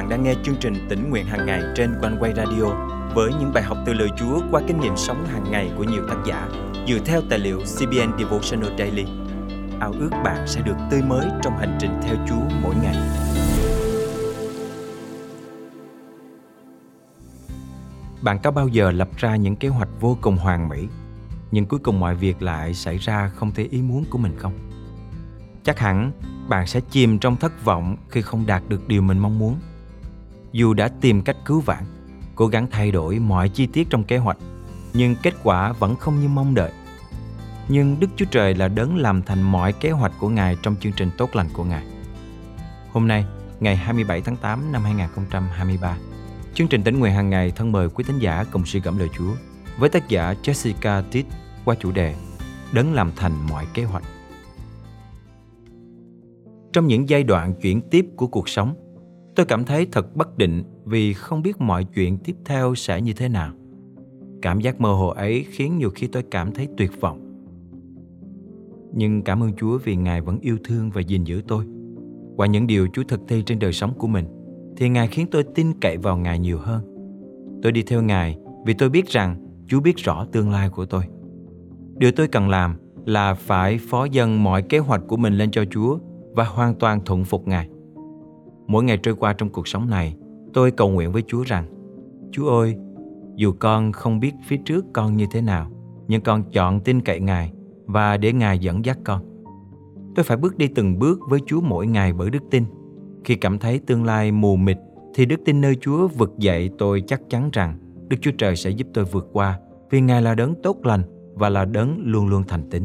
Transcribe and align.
bạn 0.00 0.08
đang 0.08 0.22
nghe 0.22 0.34
chương 0.42 0.56
trình 0.60 0.86
tỉnh 0.88 1.10
nguyện 1.10 1.26
hàng 1.26 1.46
ngày 1.46 1.62
trên 1.76 1.94
quanh 2.00 2.16
quay 2.20 2.32
radio 2.36 2.64
với 3.14 3.32
những 3.40 3.52
bài 3.54 3.62
học 3.62 3.78
từ 3.86 3.92
lời 3.92 4.08
Chúa 4.18 4.40
qua 4.50 4.62
kinh 4.66 4.80
nghiệm 4.80 4.96
sống 4.96 5.26
hàng 5.26 5.50
ngày 5.50 5.72
của 5.76 5.84
nhiều 5.84 6.02
tác 6.08 6.16
giả 6.26 6.48
dựa 6.88 6.98
theo 7.04 7.20
tài 7.30 7.38
liệu 7.38 7.58
CBN 7.58 8.18
Devotional 8.18 8.78
Daily. 8.78 9.04
Ao 9.80 9.92
ước 9.92 10.10
bạn 10.24 10.46
sẽ 10.46 10.60
được 10.60 10.76
tươi 10.90 11.02
mới 11.02 11.26
trong 11.42 11.58
hành 11.58 11.78
trình 11.80 11.90
theo 12.02 12.16
Chúa 12.28 12.56
mỗi 12.62 12.74
ngày. 12.82 12.96
Bạn 18.22 18.38
có 18.42 18.50
bao 18.50 18.68
giờ 18.68 18.90
lập 18.90 19.08
ra 19.16 19.36
những 19.36 19.56
kế 19.56 19.68
hoạch 19.68 19.88
vô 20.00 20.18
cùng 20.20 20.36
hoàn 20.36 20.68
mỹ, 20.68 20.88
nhưng 21.50 21.66
cuối 21.66 21.80
cùng 21.82 22.00
mọi 22.00 22.14
việc 22.14 22.42
lại 22.42 22.74
xảy 22.74 22.98
ra 22.98 23.28
không 23.28 23.52
theo 23.52 23.66
ý 23.70 23.82
muốn 23.82 24.04
của 24.10 24.18
mình 24.18 24.32
không? 24.38 24.52
Chắc 25.64 25.78
hẳn 25.78 26.12
bạn 26.48 26.66
sẽ 26.66 26.80
chìm 26.90 27.18
trong 27.18 27.36
thất 27.36 27.64
vọng 27.64 27.96
khi 28.08 28.22
không 28.22 28.46
đạt 28.46 28.62
được 28.68 28.88
điều 28.88 29.02
mình 29.02 29.18
mong 29.18 29.38
muốn. 29.38 29.56
Dù 30.52 30.74
đã 30.74 30.88
tìm 31.00 31.22
cách 31.22 31.36
cứu 31.44 31.60
vãn, 31.60 31.84
cố 32.34 32.46
gắng 32.46 32.66
thay 32.70 32.90
đổi 32.90 33.18
mọi 33.18 33.48
chi 33.48 33.66
tiết 33.66 33.90
trong 33.90 34.04
kế 34.04 34.18
hoạch, 34.18 34.38
nhưng 34.94 35.16
kết 35.22 35.34
quả 35.42 35.72
vẫn 35.72 35.96
không 35.96 36.20
như 36.20 36.28
mong 36.28 36.54
đợi. 36.54 36.72
Nhưng 37.68 38.00
Đức 38.00 38.06
Chúa 38.16 38.24
Trời 38.30 38.54
là 38.54 38.68
đấng 38.68 38.96
làm 38.96 39.22
thành 39.22 39.42
mọi 39.42 39.72
kế 39.72 39.90
hoạch 39.90 40.12
của 40.20 40.28
Ngài 40.28 40.56
trong 40.62 40.76
chương 40.80 40.92
trình 40.92 41.10
tốt 41.18 41.30
lành 41.36 41.48
của 41.52 41.64
Ngài. 41.64 41.86
Hôm 42.92 43.08
nay, 43.08 43.24
ngày 43.60 43.76
27 43.76 44.20
tháng 44.20 44.36
8 44.36 44.72
năm 44.72 44.82
2023, 44.82 45.96
chương 46.54 46.68
trình 46.68 46.82
tỉnh 46.82 46.98
nguyện 46.98 47.12
hàng 47.12 47.30
ngày 47.30 47.52
thân 47.56 47.72
mời 47.72 47.88
quý 47.88 48.04
thính 48.04 48.18
giả 48.18 48.44
cùng 48.52 48.66
suy 48.66 48.80
gẫm 48.80 48.98
lời 48.98 49.08
Chúa 49.16 49.32
với 49.78 49.88
tác 49.88 50.08
giả 50.08 50.34
Jessica 50.42 51.02
Titt 51.10 51.26
qua 51.64 51.74
chủ 51.80 51.92
đề 51.92 52.14
Đấng 52.72 52.94
làm 52.94 53.12
thành 53.16 53.32
mọi 53.50 53.66
kế 53.74 53.84
hoạch. 53.84 54.04
Trong 56.72 56.86
những 56.86 57.08
giai 57.08 57.22
đoạn 57.22 57.54
chuyển 57.62 57.80
tiếp 57.90 58.06
của 58.16 58.26
cuộc 58.26 58.48
sống, 58.48 58.74
tôi 59.36 59.46
cảm 59.46 59.64
thấy 59.64 59.86
thật 59.92 60.16
bất 60.16 60.38
định 60.38 60.62
vì 60.84 61.12
không 61.12 61.42
biết 61.42 61.60
mọi 61.60 61.84
chuyện 61.84 62.18
tiếp 62.18 62.36
theo 62.44 62.74
sẽ 62.74 63.00
như 63.00 63.12
thế 63.12 63.28
nào. 63.28 63.52
Cảm 64.42 64.60
giác 64.60 64.80
mơ 64.80 64.92
hồ 64.92 65.08
ấy 65.08 65.44
khiến 65.50 65.78
nhiều 65.78 65.90
khi 65.90 66.06
tôi 66.06 66.22
cảm 66.30 66.52
thấy 66.52 66.68
tuyệt 66.76 67.00
vọng. 67.00 67.26
Nhưng 68.94 69.22
cảm 69.22 69.42
ơn 69.42 69.52
Chúa 69.56 69.78
vì 69.78 69.96
Ngài 69.96 70.20
vẫn 70.20 70.38
yêu 70.40 70.58
thương 70.64 70.90
và 70.90 71.00
gìn 71.00 71.24
giữ 71.24 71.42
tôi. 71.48 71.64
Qua 72.36 72.46
những 72.46 72.66
điều 72.66 72.88
Chúa 72.92 73.02
thực 73.08 73.20
thi 73.28 73.42
trên 73.46 73.58
đời 73.58 73.72
sống 73.72 73.94
của 73.98 74.06
mình, 74.06 74.26
thì 74.76 74.88
Ngài 74.88 75.06
khiến 75.06 75.26
tôi 75.30 75.44
tin 75.54 75.72
cậy 75.80 75.96
vào 75.96 76.16
Ngài 76.16 76.38
nhiều 76.38 76.58
hơn. 76.58 76.84
Tôi 77.62 77.72
đi 77.72 77.82
theo 77.82 78.02
Ngài 78.02 78.38
vì 78.64 78.74
tôi 78.74 78.90
biết 78.90 79.08
rằng 79.08 79.36
Chúa 79.68 79.80
biết 79.80 79.96
rõ 79.96 80.26
tương 80.32 80.50
lai 80.50 80.68
của 80.68 80.86
tôi. 80.86 81.04
Điều 81.96 82.12
tôi 82.12 82.28
cần 82.28 82.48
làm 82.48 82.76
là 83.06 83.34
phải 83.34 83.78
phó 83.78 84.04
dâng 84.04 84.44
mọi 84.44 84.62
kế 84.62 84.78
hoạch 84.78 85.02
của 85.08 85.16
mình 85.16 85.34
lên 85.34 85.50
cho 85.50 85.64
Chúa 85.70 85.98
và 86.32 86.44
hoàn 86.44 86.74
toàn 86.74 87.04
thuận 87.04 87.24
phục 87.24 87.48
Ngài. 87.48 87.68
Mỗi 88.70 88.84
ngày 88.84 88.96
trôi 88.96 89.14
qua 89.14 89.32
trong 89.32 89.48
cuộc 89.48 89.68
sống 89.68 89.90
này, 89.90 90.16
tôi 90.52 90.70
cầu 90.70 90.90
nguyện 90.90 91.12
với 91.12 91.22
Chúa 91.26 91.42
rằng 91.42 91.64
Chúa 92.32 92.48
ơi, 92.48 92.76
dù 93.36 93.52
con 93.58 93.92
không 93.92 94.20
biết 94.20 94.32
phía 94.46 94.56
trước 94.56 94.84
con 94.92 95.16
như 95.16 95.26
thế 95.30 95.40
nào, 95.40 95.70
nhưng 96.08 96.20
con 96.20 96.42
chọn 96.52 96.80
tin 96.80 97.00
cậy 97.00 97.20
Ngài 97.20 97.52
và 97.86 98.16
để 98.16 98.32
Ngài 98.32 98.58
dẫn 98.58 98.84
dắt 98.84 98.98
con. 99.04 99.22
Tôi 100.14 100.24
phải 100.24 100.36
bước 100.36 100.58
đi 100.58 100.68
từng 100.68 100.98
bước 100.98 101.20
với 101.28 101.40
Chúa 101.46 101.60
mỗi 101.60 101.86
ngày 101.86 102.12
bởi 102.12 102.30
đức 102.30 102.42
tin. 102.50 102.64
Khi 103.24 103.34
cảm 103.34 103.58
thấy 103.58 103.78
tương 103.78 104.04
lai 104.04 104.32
mù 104.32 104.56
mịt 104.56 104.78
thì 105.14 105.26
đức 105.26 105.40
tin 105.44 105.60
nơi 105.60 105.76
Chúa 105.80 106.08
vực 106.08 106.38
dậy 106.38 106.70
tôi 106.78 107.02
chắc 107.06 107.20
chắn 107.28 107.50
rằng 107.52 107.78
Đức 108.08 108.16
Chúa 108.20 108.32
Trời 108.38 108.56
sẽ 108.56 108.70
giúp 108.70 108.86
tôi 108.94 109.04
vượt 109.04 109.28
qua 109.32 109.58
vì 109.90 110.00
Ngài 110.00 110.22
là 110.22 110.34
đấng 110.34 110.62
tốt 110.62 110.76
lành 110.86 111.02
và 111.34 111.48
là 111.48 111.64
đấng 111.64 111.98
luôn 112.04 112.28
luôn 112.28 112.42
thành 112.48 112.70
tín. 112.70 112.82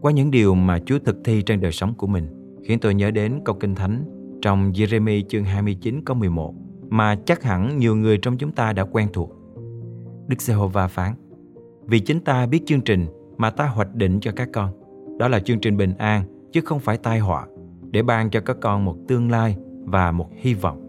Qua 0.00 0.12
những 0.12 0.30
điều 0.30 0.54
mà 0.54 0.78
Chúa 0.86 0.98
thực 0.98 1.16
thi 1.24 1.42
trên 1.42 1.60
đời 1.60 1.72
sống 1.72 1.94
của 1.94 2.06
mình 2.06 2.28
khiến 2.64 2.78
tôi 2.78 2.94
nhớ 2.94 3.10
đến 3.10 3.40
câu 3.44 3.56
kinh 3.60 3.74
thánh 3.74 4.19
trong 4.42 4.72
Jeremy 4.72 5.22
chương 5.28 5.44
29 5.44 6.04
câu 6.04 6.16
11 6.16 6.54
mà 6.90 7.14
chắc 7.14 7.42
hẳn 7.42 7.78
nhiều 7.78 7.96
người 7.96 8.18
trong 8.18 8.38
chúng 8.38 8.52
ta 8.52 8.72
đã 8.72 8.84
quen 8.84 9.08
thuộc. 9.12 9.32
Đức 10.26 10.42
Giê-hô-va 10.42 10.88
phán, 10.88 11.14
Vì 11.86 12.00
chính 12.00 12.20
ta 12.20 12.46
biết 12.46 12.62
chương 12.66 12.80
trình 12.80 13.06
mà 13.36 13.50
ta 13.50 13.66
hoạch 13.66 13.94
định 13.94 14.20
cho 14.20 14.32
các 14.36 14.48
con 14.52 14.70
đó 15.18 15.28
là 15.28 15.40
chương 15.40 15.60
trình 15.60 15.76
bình 15.76 15.94
an, 15.98 16.24
chứ 16.52 16.60
không 16.60 16.80
phải 16.80 16.96
tai 16.96 17.18
họa, 17.18 17.46
để 17.90 18.02
ban 18.02 18.30
cho 18.30 18.40
các 18.40 18.56
con 18.60 18.84
một 18.84 18.96
tương 19.08 19.30
lai 19.30 19.56
và 19.84 20.12
một 20.12 20.28
hy 20.36 20.54
vọng. 20.54 20.86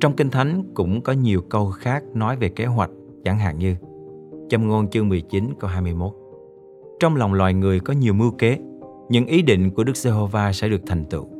Trong 0.00 0.16
Kinh 0.16 0.30
Thánh 0.30 0.62
cũng 0.74 1.02
có 1.02 1.12
nhiều 1.12 1.42
câu 1.50 1.70
khác 1.70 2.04
nói 2.14 2.36
về 2.36 2.48
kế 2.48 2.66
hoạch, 2.66 2.90
chẳng 3.24 3.38
hạn 3.38 3.58
như, 3.58 3.76
Châm 4.48 4.68
ngôn 4.68 4.90
chương 4.90 5.08
19 5.08 5.44
câu 5.58 5.70
21 5.70 6.12
Trong 7.00 7.16
lòng 7.16 7.34
loài 7.34 7.54
người 7.54 7.80
có 7.80 7.92
nhiều 7.92 8.14
mưu 8.14 8.30
kế 8.30 8.58
những 9.08 9.26
ý 9.26 9.42
định 9.42 9.70
của 9.70 9.84
Đức 9.84 9.96
Giê-hô-va 9.96 10.52
sẽ 10.52 10.68
được 10.68 10.80
thành 10.86 11.04
tựu. 11.04 11.35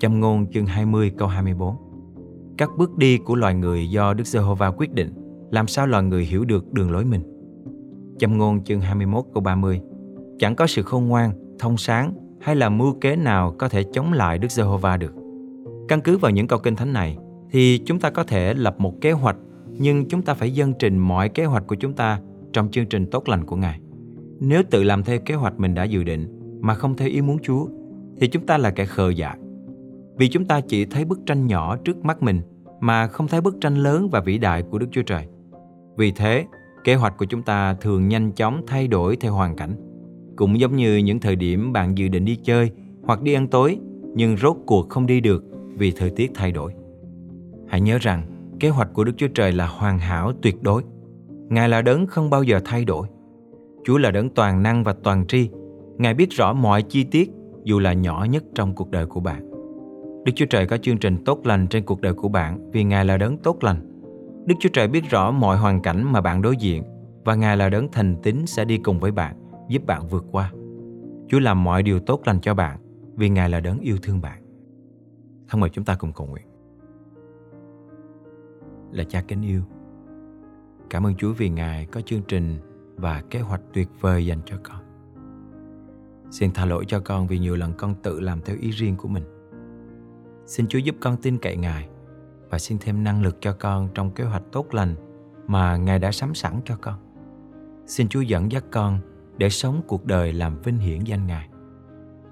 Châm 0.00 0.20
ngôn 0.20 0.46
chương 0.52 0.66
20 0.66 1.12
câu 1.18 1.28
24 1.28 1.76
Các 2.58 2.70
bước 2.78 2.98
đi 2.98 3.18
của 3.18 3.34
loài 3.34 3.54
người 3.54 3.90
do 3.90 4.14
Đức 4.14 4.26
Giê-hô-va 4.26 4.70
quyết 4.70 4.92
định 4.92 5.12
làm 5.50 5.66
sao 5.66 5.86
loài 5.86 6.02
người 6.02 6.24
hiểu 6.24 6.44
được 6.44 6.72
đường 6.72 6.90
lối 6.90 7.04
mình. 7.04 7.22
Châm 8.18 8.38
ngôn 8.38 8.64
chương 8.64 8.80
21 8.80 9.24
câu 9.34 9.42
30 9.42 9.80
Chẳng 10.38 10.56
có 10.56 10.66
sự 10.66 10.82
khôn 10.82 11.08
ngoan, 11.08 11.32
thông 11.58 11.76
sáng 11.76 12.12
hay 12.40 12.56
là 12.56 12.68
mưu 12.68 12.94
kế 13.00 13.16
nào 13.16 13.54
có 13.58 13.68
thể 13.68 13.84
chống 13.92 14.12
lại 14.12 14.38
Đức 14.38 14.50
Giê-hô-va 14.50 14.96
được. 14.96 15.14
Căn 15.88 16.00
cứ 16.00 16.18
vào 16.18 16.30
những 16.30 16.46
câu 16.46 16.58
kinh 16.58 16.76
thánh 16.76 16.92
này 16.92 17.18
thì 17.50 17.78
chúng 17.78 18.00
ta 18.00 18.10
có 18.10 18.24
thể 18.24 18.54
lập 18.54 18.74
một 18.78 18.94
kế 19.00 19.12
hoạch 19.12 19.36
nhưng 19.78 20.08
chúng 20.08 20.22
ta 20.22 20.34
phải 20.34 20.50
dâng 20.50 20.72
trình 20.78 20.98
mọi 20.98 21.28
kế 21.28 21.44
hoạch 21.44 21.66
của 21.66 21.76
chúng 21.76 21.92
ta 21.92 22.20
trong 22.52 22.70
chương 22.70 22.86
trình 22.86 23.06
tốt 23.10 23.28
lành 23.28 23.44
của 23.44 23.56
Ngài. 23.56 23.80
Nếu 24.40 24.62
tự 24.70 24.82
làm 24.82 25.02
theo 25.02 25.18
kế 25.18 25.34
hoạch 25.34 25.58
mình 25.58 25.74
đã 25.74 25.84
dự 25.84 26.04
định 26.04 26.28
mà 26.60 26.74
không 26.74 26.96
theo 26.96 27.08
ý 27.08 27.20
muốn 27.20 27.38
Chúa 27.42 27.66
thì 28.20 28.28
chúng 28.28 28.46
ta 28.46 28.58
là 28.58 28.70
kẻ 28.70 28.84
khờ 28.84 29.10
dại. 29.10 29.38
Vì 30.20 30.28
chúng 30.28 30.44
ta 30.44 30.60
chỉ 30.60 30.84
thấy 30.84 31.04
bức 31.04 31.20
tranh 31.26 31.46
nhỏ 31.46 31.76
trước 31.76 32.04
mắt 32.04 32.22
mình 32.22 32.40
mà 32.80 33.06
không 33.06 33.28
thấy 33.28 33.40
bức 33.40 33.56
tranh 33.60 33.74
lớn 33.74 34.08
và 34.10 34.20
vĩ 34.20 34.38
đại 34.38 34.62
của 34.62 34.78
Đức 34.78 34.86
Chúa 34.90 35.02
Trời. 35.02 35.26
Vì 35.96 36.12
thế, 36.12 36.46
kế 36.84 36.94
hoạch 36.94 37.18
của 37.18 37.24
chúng 37.24 37.42
ta 37.42 37.74
thường 37.74 38.08
nhanh 38.08 38.32
chóng 38.32 38.62
thay 38.66 38.88
đổi 38.88 39.16
theo 39.16 39.32
hoàn 39.32 39.56
cảnh. 39.56 39.74
Cũng 40.36 40.60
giống 40.60 40.76
như 40.76 40.96
những 40.96 41.20
thời 41.20 41.36
điểm 41.36 41.72
bạn 41.72 41.98
dự 41.98 42.08
định 42.08 42.24
đi 42.24 42.36
chơi 42.36 42.70
hoặc 43.02 43.22
đi 43.22 43.32
ăn 43.32 43.48
tối 43.48 43.78
nhưng 44.14 44.36
rốt 44.36 44.56
cuộc 44.66 44.88
không 44.88 45.06
đi 45.06 45.20
được 45.20 45.44
vì 45.76 45.90
thời 45.90 46.10
tiết 46.10 46.30
thay 46.34 46.52
đổi. 46.52 46.72
Hãy 47.68 47.80
nhớ 47.80 47.98
rằng, 47.98 48.22
kế 48.60 48.68
hoạch 48.68 48.88
của 48.94 49.04
Đức 49.04 49.12
Chúa 49.16 49.28
Trời 49.28 49.52
là 49.52 49.66
hoàn 49.66 49.98
hảo 49.98 50.32
tuyệt 50.42 50.62
đối. 50.62 50.82
Ngài 51.48 51.68
là 51.68 51.82
đấng 51.82 52.06
không 52.06 52.30
bao 52.30 52.42
giờ 52.42 52.60
thay 52.64 52.84
đổi. 52.84 53.08
Chúa 53.84 53.98
là 53.98 54.10
đấng 54.10 54.30
toàn 54.30 54.62
năng 54.62 54.84
và 54.84 54.94
toàn 55.02 55.26
tri 55.26 55.50
Ngài 55.98 56.14
biết 56.14 56.30
rõ 56.30 56.52
mọi 56.52 56.82
chi 56.82 57.04
tiết 57.04 57.30
dù 57.64 57.78
là 57.78 57.92
nhỏ 57.92 58.26
nhất 58.30 58.44
trong 58.54 58.74
cuộc 58.74 58.90
đời 58.90 59.06
của 59.06 59.20
bạn. 59.20 59.49
Đức 60.24 60.32
Chúa 60.34 60.46
Trời 60.46 60.66
có 60.66 60.76
chương 60.76 60.98
trình 60.98 61.24
tốt 61.24 61.46
lành 61.46 61.66
trên 61.66 61.84
cuộc 61.84 62.00
đời 62.00 62.14
của 62.14 62.28
bạn 62.28 62.70
vì 62.70 62.84
Ngài 62.84 63.04
là 63.04 63.16
đấng 63.16 63.38
tốt 63.38 63.64
lành. 63.64 64.02
Đức 64.46 64.54
Chúa 64.60 64.68
Trời 64.72 64.88
biết 64.88 65.10
rõ 65.10 65.30
mọi 65.30 65.56
hoàn 65.56 65.82
cảnh 65.82 66.12
mà 66.12 66.20
bạn 66.20 66.42
đối 66.42 66.56
diện 66.56 66.82
và 67.24 67.34
Ngài 67.34 67.56
là 67.56 67.68
đấng 67.68 67.88
thành 67.92 68.16
tín 68.22 68.46
sẽ 68.46 68.64
đi 68.64 68.78
cùng 68.78 69.00
với 69.00 69.10
bạn, 69.10 69.36
giúp 69.68 69.86
bạn 69.86 70.06
vượt 70.06 70.24
qua. 70.32 70.52
Chúa 71.28 71.38
làm 71.38 71.64
mọi 71.64 71.82
điều 71.82 72.00
tốt 72.00 72.20
lành 72.24 72.40
cho 72.40 72.54
bạn 72.54 72.78
vì 73.16 73.28
Ngài 73.28 73.48
là 73.48 73.60
đấng 73.60 73.78
yêu 73.78 73.96
thương 74.02 74.20
bạn. 74.20 74.42
Thân 75.48 75.60
mời 75.60 75.70
chúng 75.70 75.84
ta 75.84 75.94
cùng 75.94 76.12
cầu 76.12 76.26
nguyện. 76.26 76.46
Là 78.92 79.04
cha 79.04 79.22
kính 79.28 79.42
yêu. 79.42 79.62
Cảm 80.90 81.06
ơn 81.06 81.14
Chúa 81.14 81.32
vì 81.32 81.48
Ngài 81.48 81.86
có 81.86 82.00
chương 82.00 82.22
trình 82.28 82.58
và 82.96 83.22
kế 83.30 83.40
hoạch 83.40 83.62
tuyệt 83.72 83.88
vời 84.00 84.26
dành 84.26 84.40
cho 84.46 84.56
con. 84.62 84.80
Xin 86.30 86.50
tha 86.50 86.64
lỗi 86.64 86.84
cho 86.88 87.00
con 87.00 87.26
vì 87.26 87.38
nhiều 87.38 87.56
lần 87.56 87.72
con 87.78 87.94
tự 88.02 88.20
làm 88.20 88.40
theo 88.40 88.56
ý 88.60 88.70
riêng 88.70 88.96
của 88.96 89.08
mình. 89.08 89.24
Xin 90.50 90.66
Chúa 90.68 90.78
giúp 90.78 90.96
con 91.00 91.16
tin 91.16 91.38
cậy 91.38 91.56
Ngài 91.56 91.88
và 92.50 92.58
xin 92.58 92.78
thêm 92.80 93.04
năng 93.04 93.22
lực 93.22 93.36
cho 93.40 93.52
con 93.52 93.88
trong 93.94 94.10
kế 94.10 94.24
hoạch 94.24 94.42
tốt 94.52 94.74
lành 94.74 94.94
mà 95.46 95.76
Ngài 95.76 95.98
đã 95.98 96.12
sắm 96.12 96.34
sẵn 96.34 96.60
cho 96.64 96.76
con. 96.80 96.94
Xin 97.86 98.08
Chúa 98.08 98.20
dẫn 98.20 98.52
dắt 98.52 98.64
con 98.70 98.98
để 99.38 99.50
sống 99.50 99.82
cuộc 99.86 100.06
đời 100.06 100.32
làm 100.32 100.62
vinh 100.62 100.78
hiển 100.78 101.04
danh 101.04 101.26
Ngài. 101.26 101.48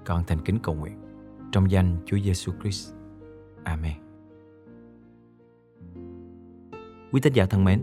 Con 0.05 0.23
thành 0.27 0.41
kính 0.45 0.59
cầu 0.59 0.75
nguyện 0.75 0.93
trong 1.51 1.71
danh 1.71 1.97
Chúa 2.05 2.17
Giêsu 2.19 2.51
Christ. 2.61 2.93
Amen. 3.63 3.97
Quý 7.11 7.21
tín 7.21 7.33
giả 7.33 7.45
thân 7.45 7.63
mến, 7.63 7.81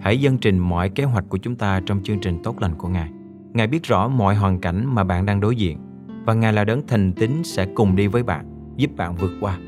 hãy 0.00 0.20
dân 0.20 0.38
trình 0.38 0.58
mọi 0.58 0.88
kế 0.88 1.04
hoạch 1.04 1.24
của 1.28 1.38
chúng 1.38 1.56
ta 1.56 1.80
trong 1.86 2.02
chương 2.02 2.20
trình 2.20 2.42
tốt 2.42 2.60
lành 2.60 2.74
của 2.78 2.88
Ngài. 2.88 3.10
Ngài 3.52 3.66
biết 3.66 3.82
rõ 3.82 4.08
mọi 4.08 4.34
hoàn 4.34 4.60
cảnh 4.60 4.94
mà 4.94 5.04
bạn 5.04 5.26
đang 5.26 5.40
đối 5.40 5.56
diện 5.56 5.78
và 6.26 6.34
Ngài 6.34 6.52
là 6.52 6.64
đấng 6.64 6.86
thành 6.86 7.12
tín 7.12 7.30
sẽ 7.44 7.66
cùng 7.74 7.96
đi 7.96 8.06
với 8.06 8.22
bạn, 8.22 8.55
giúp 8.76 8.90
bạn 8.96 9.16
vượt 9.16 9.32
qua. 9.40 9.58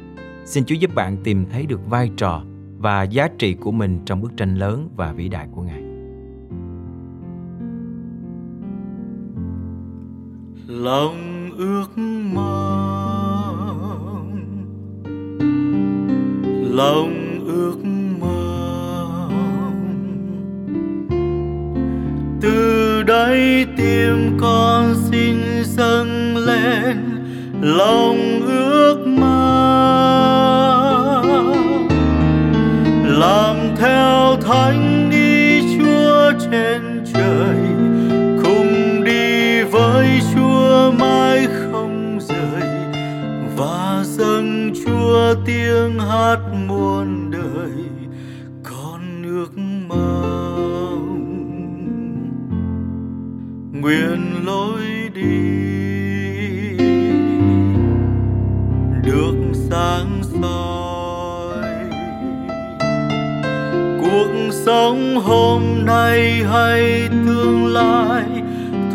Xin 0.44 0.64
Chúa 0.64 0.74
giúp 0.74 0.94
bạn 0.94 1.16
tìm 1.24 1.46
thấy 1.50 1.66
được 1.66 1.90
vai 1.90 2.10
trò 2.16 2.42
và 2.78 3.02
giá 3.02 3.28
trị 3.38 3.54
của 3.54 3.72
mình 3.72 4.00
trong 4.04 4.20
bức 4.20 4.36
tranh 4.36 4.54
lớn 4.54 4.88
và 4.96 5.12
vĩ 5.12 5.28
đại 5.28 5.48
của 5.54 5.62
Ngài. 5.62 5.82
Lòng 10.66 11.50
ước 11.56 11.98
mong 12.34 12.78
Lòng 16.70 17.44
ước 17.46 17.76
mong 18.20 19.38
Từ 22.40 23.02
đây 23.02 23.66
tim 23.76 24.36
con 24.40 24.94
xin 24.94 25.36
dâng 25.64 26.36
lên 26.36 26.96
lòng 27.60 28.37
thánh 34.68 35.10
đi 35.10 35.60
chúa 35.78 36.32
trên 36.50 37.04
trời, 37.14 37.56
cùng 38.42 39.04
đi 39.04 39.62
với 39.62 40.20
chúa 40.34 40.92
mãi 40.98 41.46
không 41.46 42.18
rời. 42.20 42.70
Và 43.56 44.04
dâng 44.04 44.72
chúa 44.84 45.34
tiếng 45.46 45.98
hát 45.98 46.38
muôn 46.68 47.30
đời, 47.30 47.72
con 48.62 49.22
nước 49.22 49.58
mong. 49.88 51.18
Nguyện 53.72 54.46
lối 54.46 54.82
đi 55.14 55.67
sống 64.68 65.16
hôm 65.16 65.62
nay 65.84 66.44
hay 66.52 67.08
tương 67.26 67.66
lai 67.66 68.24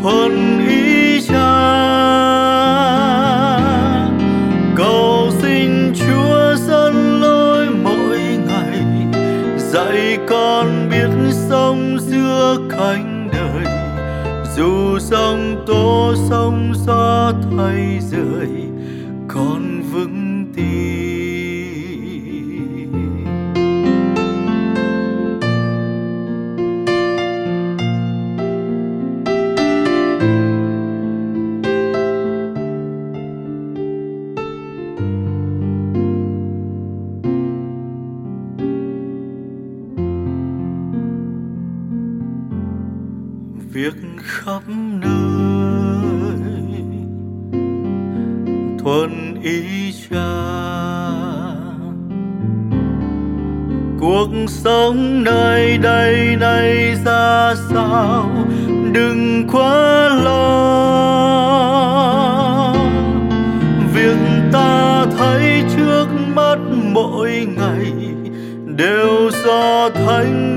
thuận 0.01 0.59
ý 0.67 1.21
cha. 1.27 1.53
Cầu 4.75 5.29
xin 5.41 5.93
chúa 5.93 6.55
dẫn 6.55 7.21
lối 7.21 7.67
mỗi 7.83 8.19
ngày, 8.47 8.85
dạy 9.57 10.17
con 10.27 10.89
biết 10.91 11.33
sống 11.49 11.97
giữa 11.99 12.57
cánh 12.69 13.29
đời. 13.31 13.73
Dù 14.55 14.99
sông 14.99 15.63
tố 15.67 16.13
sông 16.29 16.73
gió 16.85 17.33
thay 17.57 17.99
rời, 18.11 18.49
con 19.27 19.81
vững 19.93 20.22
việc 43.73 43.93
khắp 44.23 44.61
nơi. 45.01 45.09
Thuận 48.79 49.41
ý 49.43 49.91
cha, 50.09 50.33
cuộc 53.99 54.29
sống 54.47 55.23
nơi 55.23 55.77
đây 55.77 56.35
này 56.39 56.95
ra 57.05 57.55
sao? 57.69 58.29
Đừng 58.93 59.47
quá 59.51 60.09
lo. 60.23 60.43
Việc 63.93 64.17
ta 64.51 65.05
thấy 65.17 65.63
trước 65.75 66.07
mắt 66.35 66.57
mỗi 66.93 67.47
ngày 67.57 67.93
đều 68.77 69.31
do 69.45 69.89
thánh 69.89 70.52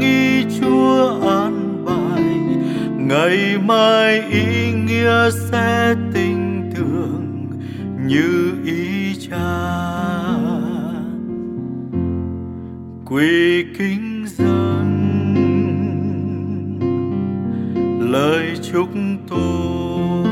ngày 3.08 3.58
mai 3.64 4.22
ý 4.30 4.72
nghĩa 4.72 5.30
sẽ 5.50 5.94
tình 6.14 6.70
thường 6.74 7.50
như 8.06 8.52
ý 8.64 9.14
cha 9.30 9.66
quy 13.04 13.64
kính 13.78 14.24
dâng 14.26 14.96
lời 18.12 18.56
chúc 18.72 18.88
tôi 19.28 20.24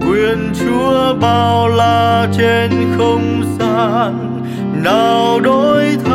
quyền 0.00 0.52
chúa 0.60 1.14
bao 1.20 1.68
la 1.68 2.28
trên 2.38 2.70
không 2.98 3.56
gian, 3.58 4.42
nào 4.84 5.40
đối. 5.40 5.96
thay 6.04 6.09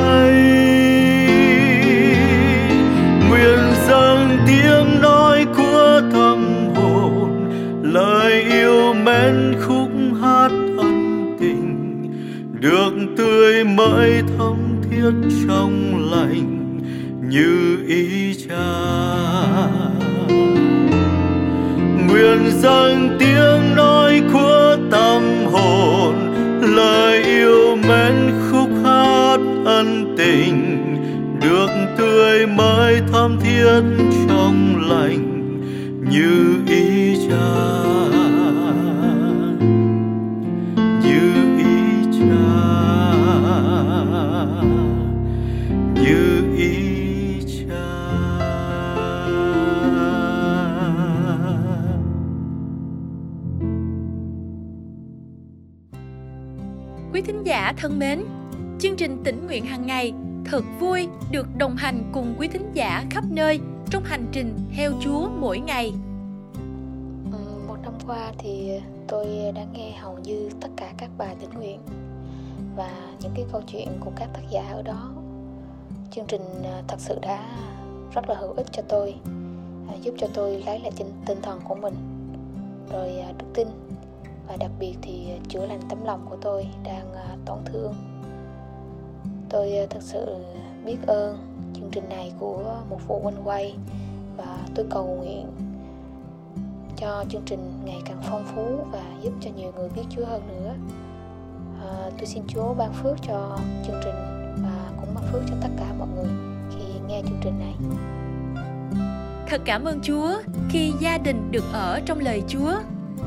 được 12.66 12.94
tươi 13.18 13.64
mới 13.64 14.22
thấm 14.38 14.82
thiết 14.84 15.12
trong 15.48 15.96
lành 16.12 16.80
như 17.30 17.78
ý 17.88 18.34
cha. 18.34 18.74
Nguyện 22.08 22.52
dâng 22.62 23.18
tiếng 23.20 23.65
thính 57.26 57.44
giả 57.44 57.74
thân 57.78 58.00
mến, 58.00 58.24
chương 58.80 58.96
trình 58.96 59.22
tỉnh 59.24 59.46
nguyện 59.46 59.66
hàng 59.66 59.86
ngày 59.86 60.14
thật 60.46 60.64
vui 60.80 61.08
được 61.32 61.48
đồng 61.58 61.76
hành 61.76 62.04
cùng 62.14 62.36
quý 62.40 62.48
thính 62.48 62.72
giả 62.74 63.06
khắp 63.10 63.24
nơi 63.30 63.60
trong 63.90 64.04
hành 64.04 64.26
trình 64.32 64.54
theo 64.76 64.92
Chúa 65.00 65.30
mỗi 65.30 65.60
ngày. 65.60 65.94
Ừ, 67.32 67.38
một 67.68 67.76
năm 67.84 67.94
qua 68.08 68.32
thì 68.38 68.72
tôi 69.08 69.28
đã 69.56 69.66
nghe 69.74 69.92
hầu 69.92 70.18
như 70.24 70.50
tất 70.62 70.68
cả 70.76 70.94
các 70.98 71.10
bài 71.18 71.36
tỉnh 71.40 71.50
nguyện 71.50 71.80
và 72.76 72.92
những 73.22 73.32
cái 73.36 73.46
câu 73.52 73.62
chuyện 73.68 73.88
của 74.00 74.12
các 74.16 74.30
tác 74.34 74.42
giả 74.50 74.70
ở 74.72 74.82
đó. 74.82 75.12
Chương 76.12 76.26
trình 76.28 76.42
à, 76.64 76.84
thật 76.88 76.98
sự 77.00 77.20
đã 77.22 77.46
rất 78.14 78.30
là 78.30 78.36
hữu 78.36 78.54
ích 78.54 78.68
cho 78.72 78.84
tôi, 78.90 79.16
à, 79.88 79.94
giúp 80.02 80.14
cho 80.18 80.28
tôi 80.34 80.64
lấy 80.66 80.80
lại 80.80 80.92
tinh, 80.98 81.12
tinh 81.26 81.42
thần 81.42 81.60
của 81.64 81.76
mình, 81.76 81.96
rồi 82.92 83.20
à, 83.20 83.32
đức 83.38 83.46
tin 83.54 83.68
và 84.48 84.58
đặc 84.60 84.72
biệt 84.80 84.96
thì 85.02 85.32
à, 85.32 85.38
chữa 85.50 85.66
lành 85.66 85.82
tấm 85.90 86.06
lòng 86.06 86.26
của 86.30 86.38
tôi 86.42 86.68
đang 86.84 87.14
à, 87.14 87.38
tổn 87.46 87.58
thương. 87.66 87.94
Tôi 89.50 89.78
à, 89.78 89.86
thật 89.90 90.02
sự 90.02 90.36
biết 90.86 90.98
ơn 91.08 91.38
chương 91.74 91.90
trình 91.92 92.10
này 92.10 92.34
của 92.40 92.76
một 92.90 93.00
phụ 93.08 93.20
huynh 93.24 93.44
quay 93.44 93.76
và 94.38 94.58
tôi 94.76 94.86
cầu 94.90 95.06
nguyện 95.06 95.48
cho 96.98 97.26
chương 97.30 97.42
trình 97.46 97.82
ngày 97.86 98.02
càng 98.06 98.22
phong 98.30 98.46
phú 98.56 98.86
và 98.92 99.04
giúp 99.22 99.34
cho 99.42 99.50
nhiều 99.56 99.72
người 99.76 99.90
biết 99.96 100.04
Chúa 100.10 100.26
hơn 100.26 100.42
nữa. 100.48 100.74
À, 101.82 102.10
tôi 102.18 102.26
xin 102.26 102.44
Chúa 102.48 102.74
ban 102.74 102.94
phước 102.94 103.18
cho 103.28 103.60
chương 103.88 104.02
trình 104.04 104.16
và 104.64 104.92
cũng 105.00 105.10
ban 105.16 105.24
phước 105.32 105.42
cho 105.50 105.56
tất 105.62 105.70
cả 105.78 105.94
mọi 106.00 106.08
người 106.16 106.30
khi 106.70 107.00
nghe 107.08 107.22
chương 107.22 107.40
trình 107.42 107.60
này. 107.60 107.76
Thật 109.48 109.62
cảm 109.66 109.84
ơn 109.84 110.00
Chúa 110.04 110.42
khi 110.70 110.94
gia 111.00 111.18
đình 111.18 111.52
được 111.52 111.64
ở 111.74 112.00
trong 112.06 112.20
lời 112.20 112.44
Chúa. 112.48 112.72